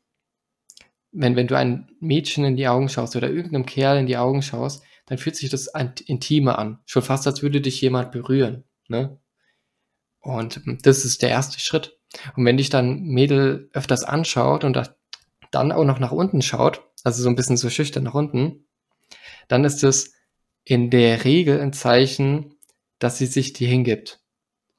wenn, 1.12 1.36
wenn 1.36 1.46
du 1.46 1.56
ein 1.56 1.90
Mädchen 2.00 2.44
in 2.44 2.56
die 2.56 2.68
Augen 2.68 2.88
schaust 2.88 3.16
oder 3.16 3.30
irgendeinem 3.30 3.66
Kerl 3.66 3.98
in 3.98 4.06
die 4.06 4.16
Augen 4.16 4.42
schaust, 4.42 4.82
dann 5.06 5.18
fühlt 5.18 5.36
sich 5.36 5.50
das 5.50 5.70
intime 6.06 6.58
an. 6.58 6.78
Schon 6.86 7.02
fast, 7.02 7.26
als 7.26 7.42
würde 7.42 7.60
dich 7.60 7.80
jemand 7.80 8.12
berühren. 8.12 8.64
Ne? 8.88 9.18
Und 10.20 10.62
das 10.82 11.04
ist 11.04 11.22
der 11.22 11.30
erste 11.30 11.60
Schritt. 11.60 11.98
Und 12.36 12.44
wenn 12.44 12.56
dich 12.56 12.70
dann 12.70 13.02
Mädel 13.02 13.68
öfters 13.72 14.04
anschaut 14.04 14.64
und 14.64 14.94
dann 15.50 15.72
auch 15.72 15.84
noch 15.84 15.98
nach 15.98 16.12
unten 16.12 16.42
schaut, 16.42 16.82
also 17.04 17.22
so 17.22 17.28
ein 17.28 17.36
bisschen 17.36 17.56
so 17.56 17.68
schüchtern 17.68 18.04
nach 18.04 18.14
unten, 18.14 18.66
dann 19.48 19.64
ist 19.64 19.82
es 19.82 20.14
in 20.64 20.90
der 20.90 21.24
Regel 21.24 21.60
ein 21.60 21.72
Zeichen, 21.72 22.54
dass 22.98 23.18
sie 23.18 23.26
sich 23.26 23.52
dir 23.52 23.68
hingibt. 23.68 24.20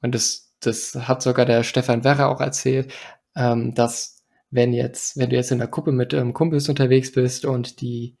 Und 0.00 0.14
das 0.14 0.44
das 0.66 0.94
hat 0.94 1.22
sogar 1.22 1.46
der 1.46 1.62
Stefan 1.62 2.04
Werrer 2.04 2.28
auch 2.28 2.40
erzählt, 2.40 2.92
ähm, 3.36 3.74
dass 3.74 4.13
wenn 4.54 4.72
jetzt, 4.72 5.16
wenn 5.16 5.30
du 5.30 5.36
jetzt 5.36 5.50
in 5.50 5.58
der 5.58 5.66
Gruppe 5.66 5.90
mit 5.90 6.14
ähm, 6.14 6.32
Kumpels 6.32 6.68
unterwegs 6.68 7.10
bist 7.10 7.44
und 7.44 7.80
die, 7.80 8.16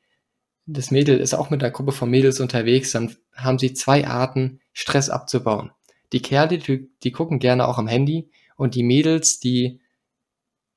das 0.66 0.90
Mädel 0.90 1.20
ist 1.20 1.32
auch 1.32 1.48
mit 1.48 1.62
einer 1.62 1.70
Gruppe 1.70 1.92
von 1.92 2.10
Mädels 2.10 2.40
unterwegs, 2.40 2.90
dann 2.90 3.14
haben 3.34 3.60
sie 3.60 3.72
zwei 3.72 4.08
Arten, 4.08 4.60
Stress 4.72 5.10
abzubauen. 5.10 5.70
Die 6.12 6.22
Kerle, 6.22 6.58
die, 6.58 6.90
die 7.04 7.12
gucken 7.12 7.38
gerne 7.38 7.68
auch 7.68 7.78
am 7.78 7.86
Handy 7.86 8.30
und 8.56 8.74
die 8.74 8.82
Mädels, 8.82 9.38
die, 9.38 9.80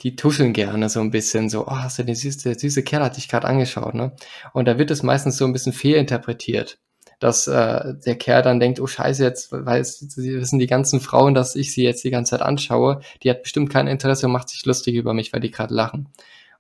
die 0.02 0.16
tuscheln 0.16 0.54
gerne 0.54 0.90
so 0.90 1.00
ein 1.00 1.10
bisschen 1.10 1.50
so, 1.50 1.66
oh, 1.66 1.78
hast 1.78 1.98
du 1.98 2.04
den 2.04 2.14
süße, 2.14 2.50
der 2.50 2.60
süße 2.60 2.84
Kerl 2.84 3.04
hat 3.04 3.18
dich 3.18 3.28
gerade 3.28 3.48
angeschaut, 3.48 3.96
ne? 3.96 4.16
Und 4.54 4.66
da 4.68 4.78
wird 4.78 4.92
es 4.92 5.02
meistens 5.02 5.38
so 5.38 5.46
ein 5.46 5.54
bisschen 5.54 5.74
fehlinterpretiert 5.74 6.80
dass 7.20 7.48
äh, 7.48 7.96
der 8.06 8.16
Kerl 8.16 8.44
dann 8.44 8.60
denkt, 8.60 8.80
oh 8.80 8.88
scheiße, 8.88 9.24
jetzt 9.24 9.52
weiß, 9.52 10.00
sie 10.00 10.40
wissen 10.40 10.60
die 10.60 10.68
ganzen 10.68 11.00
Frauen, 11.00 11.34
dass 11.34 11.56
ich 11.56 11.74
sie 11.74 11.84
jetzt 11.84 12.04
die 12.04 12.12
ganze 12.12 12.32
Zeit 12.32 12.42
anschaue. 12.42 13.02
Die 13.24 13.30
hat 13.30 13.44
bestimmt 13.44 13.72
kein 13.72 13.88
Interesse 13.88 14.28
und 14.28 14.34
macht 14.34 14.50
sich 14.50 14.66
lustig 14.66 14.96
über 14.96 15.14
mich, 15.14 15.34
weil 15.34 15.40
die 15.40 15.52
gerade 15.52 15.74
lachen. 15.74 16.10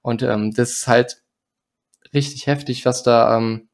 Und 0.01 0.23
ähm, 0.23 0.53
das 0.53 0.71
ist 0.71 0.87
halt 0.87 1.21
richtig 2.13 2.47
heftig, 2.47 2.85
was 2.85 3.03
da, 3.03 3.37
ähm, 3.37 3.69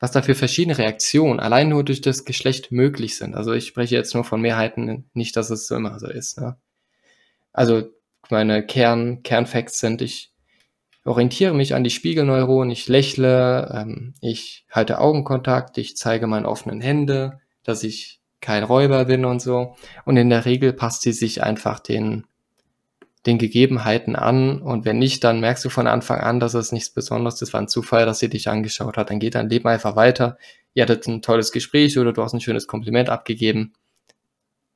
was 0.00 0.12
da 0.12 0.22
für 0.22 0.34
verschiedene 0.34 0.76
Reaktionen 0.76 1.40
allein 1.40 1.70
nur 1.70 1.84
durch 1.84 2.00
das 2.02 2.24
Geschlecht 2.24 2.72
möglich 2.72 3.16
sind. 3.16 3.34
Also 3.34 3.52
ich 3.52 3.66
spreche 3.66 3.94
jetzt 3.94 4.14
nur 4.14 4.24
von 4.24 4.40
Mehrheiten, 4.40 5.08
nicht, 5.14 5.36
dass 5.36 5.50
es 5.50 5.66
so 5.66 5.76
immer 5.76 5.98
so 5.98 6.08
ist. 6.08 6.38
Ne? 6.38 6.56
Also 7.52 7.88
meine 8.30 8.64
Kern, 8.64 9.22
Kernfacts 9.22 9.78
sind, 9.78 10.02
ich 10.02 10.32
orientiere 11.08 11.54
mich 11.54 11.74
an 11.74 11.84
die 11.84 11.90
Spiegelneuronen, 11.90 12.70
ich 12.70 12.88
lächle, 12.88 13.70
ähm, 13.74 14.14
ich 14.20 14.66
halte 14.70 15.00
Augenkontakt, 15.00 15.78
ich 15.78 15.96
zeige 15.96 16.26
meine 16.26 16.48
offenen 16.48 16.80
Hände, 16.80 17.40
dass 17.64 17.82
ich 17.82 18.20
kein 18.40 18.62
Räuber 18.62 19.06
bin 19.06 19.24
und 19.24 19.40
so. 19.40 19.76
Und 20.04 20.16
in 20.16 20.30
der 20.30 20.44
Regel 20.44 20.72
passt 20.72 21.02
sie 21.02 21.12
sich 21.12 21.42
einfach 21.42 21.80
den, 21.80 22.24
den 23.26 23.38
Gegebenheiten 23.38 24.16
an. 24.16 24.60
Und 24.60 24.84
wenn 24.84 24.98
nicht, 24.98 25.24
dann 25.24 25.40
merkst 25.40 25.64
du 25.64 25.70
von 25.70 25.86
Anfang 25.86 26.20
an, 26.20 26.40
dass 26.40 26.54
es 26.54 26.72
nichts 26.72 26.90
Besonderes 26.90 27.42
ist, 27.42 27.52
war 27.52 27.60
ein 27.60 27.68
Zufall, 27.68 28.06
dass 28.06 28.20
sie 28.20 28.28
dich 28.28 28.48
angeschaut 28.48 28.96
hat. 28.96 29.10
Dann 29.10 29.18
geht 29.18 29.34
dein 29.34 29.48
Leben 29.48 29.68
einfach 29.68 29.96
weiter. 29.96 30.38
Ihr 30.74 30.84
hattet 30.84 31.08
ein 31.08 31.22
tolles 31.22 31.50
Gespräch 31.50 31.98
oder 31.98 32.12
du 32.12 32.22
hast 32.22 32.32
ein 32.32 32.40
schönes 32.40 32.66
Kompliment 32.66 33.08
abgegeben. 33.08 33.72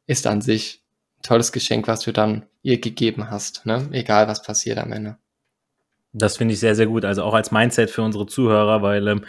Ist 0.07 0.27
an 0.27 0.41
sich 0.41 0.83
ein 1.19 1.23
tolles 1.23 1.53
Geschenk, 1.53 1.87
was 1.87 2.01
du 2.01 2.13
dann 2.13 2.47
ihr 2.63 2.81
gegeben 2.81 3.31
hast, 3.31 3.65
ne? 3.67 3.89
Egal 3.93 4.27
was 4.27 4.43
passiert 4.43 4.79
am 4.79 4.93
Ende. 4.93 5.17
Das 6.13 6.37
finde 6.37 6.55
ich 6.55 6.61
sehr, 6.61 6.75
sehr 6.75 6.87
gut. 6.87 7.05
Also 7.05 7.23
auch 7.23 7.35
als 7.35 7.51
Mindset 7.51 7.91
für 7.91 8.03
unsere 8.03 8.27
Zuhörer, 8.27 8.83
weil 8.83 9.09
ähm, 9.09 9.25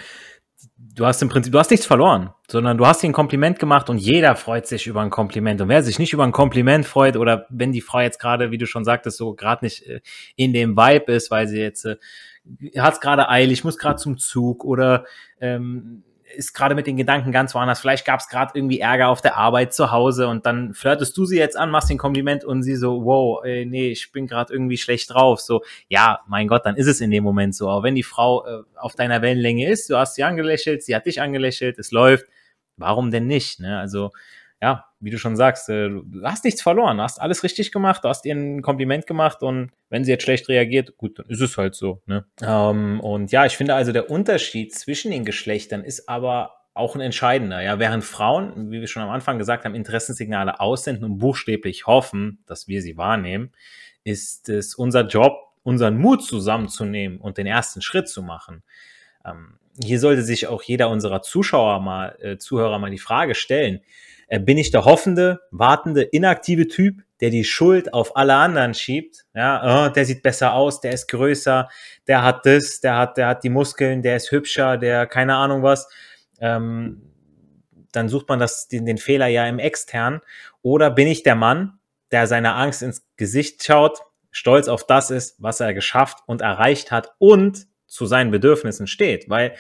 du 0.78 1.06
hast 1.06 1.22
im 1.22 1.30
Prinzip, 1.30 1.52
du 1.52 1.60
hast 1.60 1.72
nichts 1.72 1.86
verloren, 1.86 2.32
sondern 2.48 2.78
du 2.78 2.86
hast 2.86 3.02
dir 3.02 3.08
ein 3.08 3.13
Kompliment 3.13 3.60
gemacht 3.60 3.90
und 3.90 3.98
jeder 3.98 4.36
freut 4.36 4.68
sich 4.68 4.88
über 4.88 5.02
ein 5.02 5.10
Kompliment. 5.10 5.62
Und 5.62 5.70
wer 5.70 5.84
sich 5.84 6.00
nicht 6.00 6.13
über 6.13 6.24
ein 6.24 6.32
Kompliment 6.32 6.86
freut 6.86 7.18
oder 7.18 7.46
wenn 7.50 7.72
die 7.72 7.82
Frau 7.82 8.02
jetzt 8.02 8.20
gerade, 8.20 8.52
wie 8.52 8.58
du 8.58 8.66
schon 8.66 8.84
sagtest, 8.84 9.18
so 9.18 9.34
gerade 9.34 9.66
nicht 9.66 9.88
äh, 9.88 10.02
in 10.36 10.54
dem 10.54 10.75
Vibe 10.75 11.13
ist, 11.13 11.32
weil 11.32 11.48
sie 11.48 11.60
jetzt 11.60 11.86
äh, 11.86 11.96
hat 12.78 12.96
es 12.96 13.00
gerade 13.00 13.30
eilig, 13.30 13.63
muss 13.63 13.78
gerade 13.78 13.96
zum 13.96 14.18
Zug 14.18 14.66
oder 14.66 15.06
ähm, 15.40 16.04
ist 16.36 16.54
gerade 16.54 16.75
mit 16.75 16.88
den 16.88 16.98
Gedanken 16.98 17.32
ganz 17.32 17.56
woanders. 17.56 17.80
Vielleicht 17.80 18.06
gab 18.06 18.20
es 18.20 18.28
gerade 18.28 18.52
irgendwie 18.56 18.80
Ärger 18.80 19.10
auf 19.10 19.22
der 19.22 19.38
Arbeit 19.38 19.74
zu 19.74 19.92
Hause 19.92 20.28
und 20.28 20.46
dann 20.46 20.74
flirtest 20.74 21.18
du 21.18 21.25
sie 21.25 21.38
jetzt 21.38 21.58
an, 21.58 21.70
machst 21.70 21.90
den 21.90 21.98
Kompliment 21.98 22.44
und 22.44 22.63
sie 22.63 22.75
so, 22.75 23.06
wow, 23.06 23.44
ey, 23.44 23.66
nee, 23.66 23.90
ich 23.90 24.12
bin 24.12 24.28
gerade 24.28 24.54
irgendwie 24.54 24.78
schlecht 24.78 25.13
drauf. 25.13 25.40
So, 25.40 25.63
ja, 25.88 26.20
mein 26.28 26.48
Gott, 26.48 26.66
dann 26.66 26.75
ist 26.75 26.88
es 26.88 27.02
in 27.02 27.12
dem 27.12 27.24
Moment 27.24 27.56
so. 27.56 27.70
Aber 27.70 27.84
wenn 27.84 27.96
die 27.96 28.04
Frau 28.04 28.46
äh, 28.46 28.63
auf 28.75 28.96
deiner 28.96 29.22
Wellenlänge 29.22 29.70
ist, 29.70 29.90
du 29.90 29.98
hast 29.98 30.16
sie 30.16 30.24
angelächelt, 30.24 30.84
sie 30.84 30.96
hat 30.96 31.06
dich 31.06 31.22
angelächelt, 31.22 31.80
es 31.80 31.92
läuft, 31.92 32.25
warum 32.78 33.12
denn 33.12 33.28
nicht? 33.28 33.60
Ne? 33.60 33.80
Also 33.80 34.12
ja, 34.63 34.86
wie 35.01 35.10
du 35.10 35.20
schon 35.20 35.36
sagst, 35.36 35.67
äh, 35.67 35.89
du 35.89 36.24
hast 36.24 36.46
nichts 36.46 36.62
verloren, 36.62 37.01
hast 37.01 37.20
alles 37.20 37.43
richtig 37.43 37.74
gemacht, 37.74 38.05
du 38.05 38.08
hast 38.08 38.24
ihr 38.24 38.34
ein 38.34 38.62
Kompliment 38.62 39.05
gemacht 39.05 39.43
und 39.43 39.72
wenn 39.89 40.05
sie 40.05 40.12
jetzt 40.12 40.24
schlecht 40.24 40.48
reagiert, 40.48 40.96
gut, 40.96 41.20
dann 41.20 41.25
ist 41.25 41.41
es 41.41 41.58
halt 41.58 41.75
so. 41.75 42.01
Ne? 42.05 42.25
Ähm, 42.41 43.01
und 43.01 43.34
ja, 43.34 43.46
ich 43.46 43.58
finde 43.58 43.75
also 43.75 43.91
der 43.91 44.10
Unterschied 44.10 44.74
zwischen 44.74 45.12
den 45.12 45.25
Geschlechtern 45.25 45.84
ist 45.84 46.08
aber 46.08 46.53
auch 46.74 46.96
ein 46.96 47.01
entscheidender. 47.01 47.62
Ja, 47.62 47.77
während 47.77 48.05
Frauen, 48.05 48.72
wie 48.72 48.79
wir 48.79 48.88
schon 48.88 49.03
am 49.03 49.10
Anfang 49.10 49.38
gesagt 49.38 49.65
haben, 49.65 49.75
Interessenssignale 49.75 50.62
aussenden 50.62 51.03
und 51.03 51.17
buchstäblich 51.17 51.86
hoffen, 51.86 52.41
dass 52.46 52.70
wir 52.70 52.82
sie 52.82 52.96
wahrnehmen, 52.96 53.51
ist 54.05 54.48
es 54.48 54.75
unser 54.75 55.05
Job, 55.08 55.51
unseren 55.63 55.98
Mut 55.98 56.24
zusammenzunehmen 56.24 57.20
und 57.20 57.38
den 57.38 57.48
ersten 57.48 57.82
Schritt 57.82 58.08
zu 58.08 58.24
machen. 58.24 58.63
Ähm, 59.25 59.60
hier 59.84 60.00
sollte 60.00 60.22
sich 60.22 60.48
auch 60.48 60.63
jeder 60.63 60.89
unserer 60.89 61.22
Zuschauer 61.22 61.82
mal, 61.82 62.17
äh, 62.22 62.38
Zuhörer 62.38 62.79
mal 62.79 62.91
die 62.91 62.98
Frage 62.98 63.36
stellen, 63.36 63.82
bin 64.39 64.58
ich 64.58 64.72
der 64.72 64.86
hoffende, 64.86 65.42
wartende, 65.51 66.01
inaktive 66.01 66.68
Typ, 66.68 67.03
der 67.22 67.30
die 67.30 67.44
Schuld 67.44 67.94
auf 67.94 68.18
alle 68.18 68.36
anderen 68.36 68.74
schiebt. 68.74 69.25
Ja, 69.34 69.88
oh, 69.88 69.89
der 69.89 70.06
sieht 70.06 70.24
besser 70.24 70.53
aus, 70.53 70.82
der 70.82 70.92
ist 70.92 71.08
größer, 71.08 71.70
der 72.08 72.24
hat 72.24 72.46
das, 72.46 72.82
der 72.82 72.98
hat, 72.98 73.18
der 73.18 73.27
hat 73.27 73.44
die 73.44 73.50
Muskeln, 73.50 74.01
der 74.01 74.18
ist 74.18 74.32
hübscher, 74.32 74.77
der 74.77 75.06
keine 75.08 75.36
Ahnung 75.36 75.63
was. 75.63 75.88
Ähm, 76.39 77.01
dann 77.92 78.10
sucht 78.10 78.27
man 78.27 78.39
das, 78.39 78.68
den, 78.68 78.86
den 78.86 78.98
Fehler 78.98 79.27
ja 79.27 79.48
im 79.48 79.60
Extern. 79.60 80.22
Oder 80.62 80.89
bin 80.89 81.08
ich 81.08 81.24
der 81.24 81.36
Mann, 81.36 81.80
der 82.12 82.27
seiner 82.27 82.56
Angst 82.56 82.82
ins 82.82 83.06
Gesicht 83.15 83.63
schaut, 83.63 84.01
stolz 84.32 84.68
auf 84.68 84.86
das 84.86 85.12
ist, 85.12 85.36
was 85.42 85.60
er 85.60 85.74
geschafft 85.74 86.20
und 86.25 86.42
erreicht 86.42 86.92
hat 86.92 87.12
und 87.20 87.68
zu 87.88 88.06
seinen 88.06 88.32
Bedürfnissen 88.32 88.88
steht? 88.88 89.30
Weil 89.30 89.56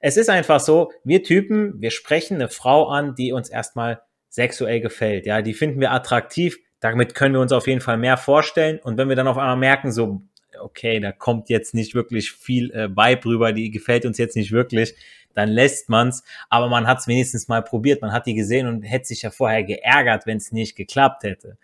es 0.00 0.16
ist 0.16 0.28
einfach 0.28 0.60
so, 0.60 0.92
wir 1.04 1.22
Typen, 1.22 1.80
wir 1.80 1.90
sprechen 1.90 2.34
eine 2.34 2.48
Frau 2.48 2.88
an, 2.88 3.14
die 3.14 3.32
uns 3.32 3.48
erstmal 3.48 4.02
sexuell 4.36 4.80
gefällt. 4.80 5.24
Ja, 5.24 5.40
die 5.40 5.54
finden 5.54 5.80
wir 5.80 5.92
attraktiv. 5.92 6.58
Damit 6.80 7.14
können 7.14 7.34
wir 7.34 7.40
uns 7.40 7.52
auf 7.52 7.66
jeden 7.66 7.80
Fall 7.80 7.96
mehr 7.96 8.18
vorstellen. 8.18 8.78
Und 8.78 8.98
wenn 8.98 9.08
wir 9.08 9.16
dann 9.16 9.28
auf 9.28 9.38
einmal 9.38 9.56
merken, 9.56 9.92
so, 9.92 10.20
okay, 10.60 11.00
da 11.00 11.10
kommt 11.10 11.48
jetzt 11.48 11.72
nicht 11.72 11.94
wirklich 11.94 12.32
viel 12.32 12.70
äh, 12.72 12.90
Vibe 12.90 13.24
rüber, 13.24 13.52
die 13.54 13.70
gefällt 13.70 14.04
uns 14.04 14.18
jetzt 14.18 14.36
nicht 14.36 14.52
wirklich, 14.52 14.94
dann 15.32 15.48
lässt 15.48 15.88
man's. 15.88 16.22
Aber 16.50 16.68
man 16.68 16.86
hat 16.86 16.98
es 16.98 17.08
wenigstens 17.08 17.48
mal 17.48 17.62
probiert, 17.62 18.02
man 18.02 18.12
hat 18.12 18.26
die 18.26 18.34
gesehen 18.34 18.66
und 18.66 18.82
hätte 18.82 19.06
sich 19.06 19.22
ja 19.22 19.30
vorher 19.30 19.64
geärgert, 19.64 20.26
wenn 20.26 20.36
es 20.36 20.52
nicht 20.52 20.76
geklappt 20.76 21.22
hätte. 21.22 21.56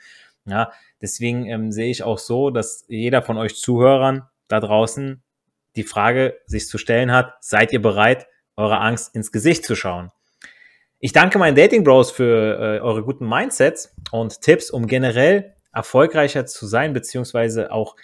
Ja, 0.46 0.72
deswegen 1.02 1.44
ähm, 1.46 1.72
sehe 1.72 1.90
ich 1.90 2.02
auch 2.02 2.18
so, 2.18 2.48
dass 2.48 2.86
jeder 2.88 3.20
von 3.20 3.36
euch 3.36 3.54
Zuhörern 3.56 4.22
da 4.48 4.60
draußen 4.60 5.22
die 5.76 5.84
Frage 5.84 6.38
sich 6.46 6.66
zu 6.68 6.78
stellen 6.78 7.12
hat, 7.12 7.34
seid 7.40 7.70
ihr 7.74 7.82
bereit, 7.82 8.26
eure 8.56 8.80
Angst 8.80 9.14
ins 9.14 9.30
Gesicht 9.30 9.66
zu 9.66 9.76
schauen? 9.76 10.10
Ich 11.04 11.12
danke 11.12 11.36
meinen 11.36 11.56
Dating 11.56 11.82
Bros 11.82 12.12
für 12.12 12.76
äh, 12.76 12.78
eure 12.78 13.02
guten 13.02 13.28
Mindsets 13.28 13.92
und 14.12 14.40
Tipps, 14.40 14.70
um 14.70 14.86
generell 14.86 15.52
erfolgreicher 15.72 16.46
zu 16.46 16.64
sein, 16.64 16.92
beziehungsweise 16.92 17.72
auch, 17.72 17.96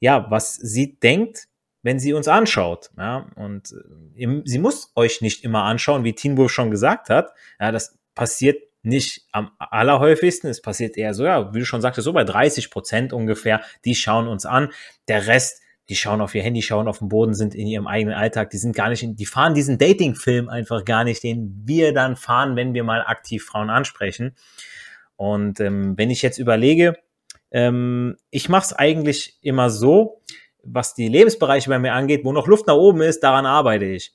ja, 0.00 0.26
was 0.28 0.56
sie 0.56 1.00
denkt, 1.00 1.48
wenn 1.82 1.98
sie 1.98 2.12
uns 2.12 2.28
anschaut. 2.28 2.90
Ja, 2.98 3.30
und 3.36 3.72
äh, 4.16 4.42
sie 4.44 4.58
muss 4.58 4.92
euch 4.96 5.22
nicht 5.22 5.44
immer 5.44 5.62
anschauen, 5.62 6.04
wie 6.04 6.14
Teen 6.14 6.36
Wolf 6.36 6.52
schon 6.52 6.70
gesagt 6.70 7.08
hat. 7.08 7.32
Ja, 7.58 7.72
das 7.72 7.98
passiert 8.14 8.62
nicht 8.82 9.26
am 9.32 9.52
allerhäufigsten. 9.58 10.50
Es 10.50 10.60
passiert 10.60 10.98
eher 10.98 11.14
so, 11.14 11.24
ja, 11.24 11.54
wie 11.54 11.60
du 11.60 11.64
schon 11.64 11.80
sagtest, 11.80 12.04
so 12.04 12.12
bei 12.12 12.24
30 12.24 12.70
Prozent 12.70 13.14
ungefähr. 13.14 13.62
Die 13.86 13.94
schauen 13.94 14.28
uns 14.28 14.44
an. 14.44 14.70
Der 15.08 15.26
Rest 15.26 15.61
die 15.88 15.96
schauen 15.96 16.20
auf 16.20 16.34
ihr 16.34 16.42
Handy, 16.42 16.62
schauen 16.62 16.88
auf 16.88 16.98
den 16.98 17.08
Boden, 17.08 17.34
sind 17.34 17.54
in 17.54 17.66
ihrem 17.66 17.86
eigenen 17.86 18.14
Alltag, 18.14 18.50
die 18.50 18.58
sind 18.58 18.76
gar 18.76 18.88
nicht, 18.88 19.02
in, 19.02 19.16
die 19.16 19.26
fahren 19.26 19.54
diesen 19.54 19.78
Dating-Film 19.78 20.48
einfach 20.48 20.84
gar 20.84 21.04
nicht, 21.04 21.22
den 21.22 21.62
wir 21.64 21.92
dann 21.92 22.16
fahren, 22.16 22.56
wenn 22.56 22.74
wir 22.74 22.84
mal 22.84 23.02
aktiv 23.02 23.44
Frauen 23.44 23.70
ansprechen. 23.70 24.34
Und 25.16 25.60
ähm, 25.60 25.96
wenn 25.98 26.10
ich 26.10 26.22
jetzt 26.22 26.38
überlege, 26.38 26.94
ähm, 27.50 28.16
ich 28.30 28.48
mache 28.48 28.66
es 28.66 28.72
eigentlich 28.72 29.38
immer 29.42 29.70
so, 29.70 30.22
was 30.64 30.94
die 30.94 31.08
Lebensbereiche 31.08 31.68
bei 31.68 31.78
mir 31.78 31.92
angeht, 31.92 32.24
wo 32.24 32.32
noch 32.32 32.46
Luft 32.46 32.68
nach 32.68 32.76
oben 32.76 33.02
ist, 33.02 33.20
daran 33.20 33.46
arbeite 33.46 33.84
ich. 33.84 34.12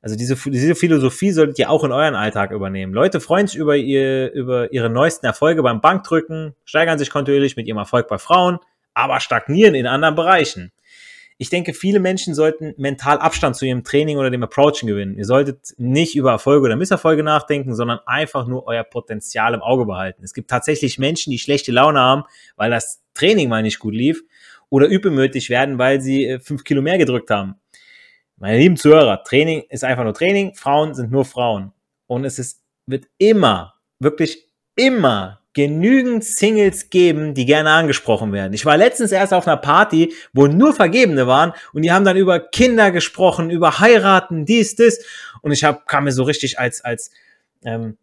Also 0.00 0.14
diese, 0.14 0.36
diese 0.48 0.76
Philosophie 0.76 1.32
solltet 1.32 1.58
ihr 1.58 1.70
auch 1.70 1.82
in 1.82 1.90
euren 1.90 2.14
Alltag 2.14 2.52
übernehmen. 2.52 2.94
Leute 2.94 3.18
freuen 3.20 3.48
sich 3.48 3.56
über, 3.56 3.76
ihr, 3.76 4.32
über 4.32 4.72
ihre 4.72 4.88
neuesten 4.88 5.26
Erfolge 5.26 5.60
beim 5.64 5.80
Bankdrücken, 5.80 6.54
steigern 6.64 7.00
sich 7.00 7.10
kontinuierlich 7.10 7.56
mit 7.56 7.66
ihrem 7.66 7.78
Erfolg 7.78 8.06
bei 8.06 8.18
Frauen, 8.18 8.60
aber 8.94 9.18
stagnieren 9.18 9.74
in 9.74 9.88
anderen 9.88 10.14
Bereichen 10.14 10.72
ich 11.40 11.50
denke, 11.50 11.72
viele 11.72 12.00
Menschen 12.00 12.34
sollten 12.34 12.74
mental 12.78 13.18
Abstand 13.18 13.54
zu 13.54 13.64
ihrem 13.64 13.84
Training 13.84 14.18
oder 14.18 14.28
dem 14.28 14.42
Approachen 14.42 14.88
gewinnen. 14.88 15.16
Ihr 15.16 15.24
solltet 15.24 15.72
nicht 15.78 16.16
über 16.16 16.32
Erfolge 16.32 16.66
oder 16.66 16.74
Misserfolge 16.74 17.22
nachdenken, 17.22 17.76
sondern 17.76 18.00
einfach 18.06 18.48
nur 18.48 18.66
euer 18.66 18.82
Potenzial 18.82 19.54
im 19.54 19.62
Auge 19.62 19.86
behalten. 19.86 20.24
Es 20.24 20.34
gibt 20.34 20.50
tatsächlich 20.50 20.98
Menschen, 20.98 21.30
die 21.30 21.38
schlechte 21.38 21.70
Laune 21.70 22.00
haben, 22.00 22.24
weil 22.56 22.70
das 22.70 23.04
Training 23.14 23.48
mal 23.48 23.62
nicht 23.62 23.78
gut 23.78 23.94
lief 23.94 24.24
oder 24.68 24.88
übermütig 24.88 25.48
werden, 25.48 25.78
weil 25.78 26.00
sie 26.00 26.26
äh, 26.26 26.40
fünf 26.40 26.64
Kilo 26.64 26.82
mehr 26.82 26.98
gedrückt 26.98 27.30
haben. 27.30 27.54
Meine 28.36 28.58
lieben 28.58 28.76
Zuhörer, 28.76 29.22
Training 29.22 29.62
ist 29.68 29.84
einfach 29.84 30.04
nur 30.04 30.14
Training, 30.14 30.54
Frauen 30.54 30.94
sind 30.94 31.12
nur 31.12 31.24
Frauen. 31.24 31.72
Und 32.08 32.24
es 32.24 32.40
ist, 32.40 32.62
wird 32.86 33.06
immer, 33.18 33.74
wirklich 34.00 34.48
immer 34.74 35.37
genügend 35.58 36.22
Singles 36.22 36.88
geben, 36.88 37.34
die 37.34 37.44
gerne 37.44 37.70
angesprochen 37.70 38.32
werden. 38.32 38.52
Ich 38.52 38.64
war 38.64 38.76
letztens 38.76 39.10
erst 39.10 39.34
auf 39.34 39.48
einer 39.48 39.56
Party, 39.56 40.14
wo 40.32 40.46
nur 40.46 40.72
Vergebene 40.72 41.26
waren 41.26 41.52
und 41.72 41.82
die 41.82 41.90
haben 41.90 42.04
dann 42.04 42.16
über 42.16 42.38
Kinder 42.38 42.92
gesprochen, 42.92 43.50
über 43.50 43.80
heiraten, 43.80 44.44
dies, 44.44 44.76
das. 44.76 45.00
Und 45.42 45.50
ich 45.50 45.64
hab, 45.64 45.88
kam 45.88 46.04
mir 46.04 46.12
so 46.12 46.22
richtig 46.22 46.60
als, 46.60 46.84
als, 46.84 47.10
ähm, 47.64 47.96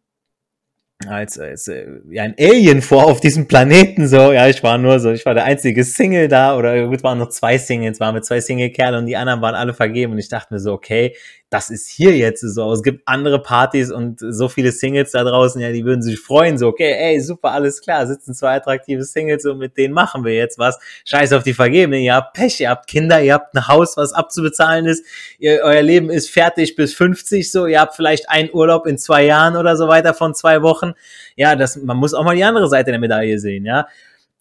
als, 1.07 1.39
als 1.39 1.69
äh, 1.69 1.85
ja, 2.09 2.23
ein 2.23 2.35
Alien 2.37 2.81
vor 2.81 3.05
auf 3.05 3.21
diesem 3.21 3.47
Planeten 3.47 4.09
so. 4.09 4.33
Ja, 4.33 4.49
ich 4.49 4.61
war 4.61 4.77
nur 4.77 4.99
so, 4.99 5.11
ich 5.11 5.25
war 5.25 5.33
der 5.33 5.45
einzige 5.45 5.85
Single 5.85 6.27
da 6.27 6.57
oder 6.57 6.87
gut, 6.87 7.03
waren 7.03 7.19
nur 7.19 7.29
zwei 7.29 7.57
Singles, 7.57 8.01
waren 8.01 8.15
mit 8.15 8.25
zwei 8.25 8.41
Single-Kerle 8.41 8.97
und 8.97 9.05
die 9.05 9.15
anderen 9.15 9.41
waren 9.41 9.55
alle 9.55 9.73
vergeben 9.73 10.11
und 10.11 10.19
ich 10.19 10.27
dachte 10.27 10.53
mir 10.53 10.59
so, 10.59 10.73
okay, 10.73 11.15
das 11.49 11.69
ist 11.69 11.87
hier 11.87 12.17
jetzt 12.17 12.41
so. 12.41 12.71
Es 12.73 12.81
gibt 12.81 13.07
andere 13.07 13.41
Partys 13.41 13.91
und 13.91 14.19
so 14.19 14.49
viele 14.49 14.71
Singles 14.71 15.11
da 15.11 15.23
draußen, 15.23 15.61
ja, 15.61 15.71
die 15.71 15.85
würden 15.85 16.01
sich 16.01 16.19
freuen, 16.19 16.57
so, 16.57 16.67
okay, 16.67 16.91
ey, 16.91 17.21
super, 17.21 17.51
alles 17.51 17.81
klar, 17.81 18.05
sitzen 18.07 18.33
zwei 18.33 18.55
attraktive 18.55 19.03
Singles 19.03 19.45
und 19.45 19.59
mit 19.59 19.77
denen 19.77 19.93
machen 19.93 20.25
wir 20.25 20.33
jetzt 20.33 20.57
was. 20.57 20.79
Scheiß 21.05 21.33
auf 21.33 21.43
die 21.43 21.53
Vergebenen, 21.53 22.01
ihr 22.01 22.15
habt 22.15 22.33
Pech, 22.33 22.59
ihr 22.59 22.69
habt 22.69 22.87
Kinder, 22.87 23.21
ihr 23.21 23.35
habt 23.35 23.55
ein 23.55 23.67
Haus, 23.67 23.95
was 23.95 24.11
abzubezahlen 24.11 24.85
ist, 24.85 25.05
ihr, 25.37 25.61
euer 25.63 25.83
Leben 25.83 26.09
ist 26.09 26.29
fertig 26.29 26.75
bis 26.75 26.93
50, 26.95 27.51
so, 27.51 27.67
ihr 27.67 27.79
habt 27.79 27.95
vielleicht 27.95 28.29
einen 28.29 28.49
Urlaub 28.51 28.87
in 28.87 28.97
zwei 28.97 29.23
Jahren 29.23 29.55
oder 29.55 29.77
so 29.77 29.87
weiter 29.87 30.13
von 30.13 30.33
zwei 30.33 30.61
Wochen. 30.63 30.93
Ja, 31.35 31.55
das, 31.55 31.77
man 31.77 31.97
muss 31.97 32.13
auch 32.13 32.23
mal 32.23 32.35
die 32.35 32.43
andere 32.43 32.67
Seite 32.67 32.91
der 32.91 32.99
Medaille 32.99 33.39
sehen, 33.39 33.65
ja. 33.65 33.87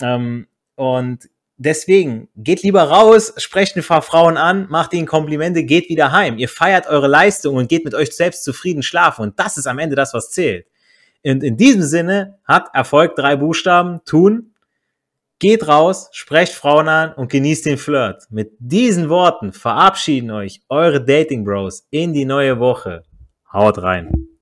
Ähm, 0.03 0.47
und 0.77 1.29
deswegen, 1.57 2.29
geht 2.37 2.63
lieber 2.63 2.83
raus, 2.83 3.33
sprecht 3.37 3.77
ein 3.77 3.83
paar 3.83 4.03
Frauen 4.03 4.37
an, 4.37 4.67
macht 4.69 4.93
ihnen 4.93 5.07
Komplimente, 5.07 5.65
geht 5.65 5.89
wieder 5.89 6.13
heim. 6.13 6.39
Ihr 6.39 6.49
feiert 6.49 6.87
eure 6.87 7.09
Leistung 7.09 7.57
und 7.57 7.69
geht 7.69 7.85
mit 7.85 7.95
euch 7.95 8.15
selbst 8.15 8.45
zufrieden 8.45 8.83
schlafen. 8.83 9.23
Und 9.23 9.39
das 9.39 9.57
ist 9.57 9.67
am 9.67 9.79
Ende 9.79 9.97
das, 9.97 10.15
was 10.15 10.31
zählt. 10.31 10.67
Und 11.25 11.43
in 11.43 11.57
diesem 11.57 11.83
Sinne 11.83 12.39
hat 12.45 12.69
Erfolg 12.75 13.17
drei 13.17 13.37
Buchstaben, 13.37 14.01
tun. 14.05 14.51
Geht 15.39 15.67
raus, 15.67 16.09
sprecht 16.13 16.53
Frauen 16.53 16.89
an 16.89 17.13
und 17.15 17.31
genießt 17.31 17.67
den 17.67 17.79
Flirt. 17.79 18.25
Mit 18.31 18.53
diesen 18.59 19.09
Worten 19.09 19.53
verabschieden 19.53 20.31
euch 20.31 20.63
eure 20.69 21.05
Dating 21.05 21.45
Bros 21.45 21.87
in 21.91 22.13
die 22.13 22.25
neue 22.25 22.61
Woche. 22.61 23.03
Haut 23.53 23.83
rein. 23.83 24.34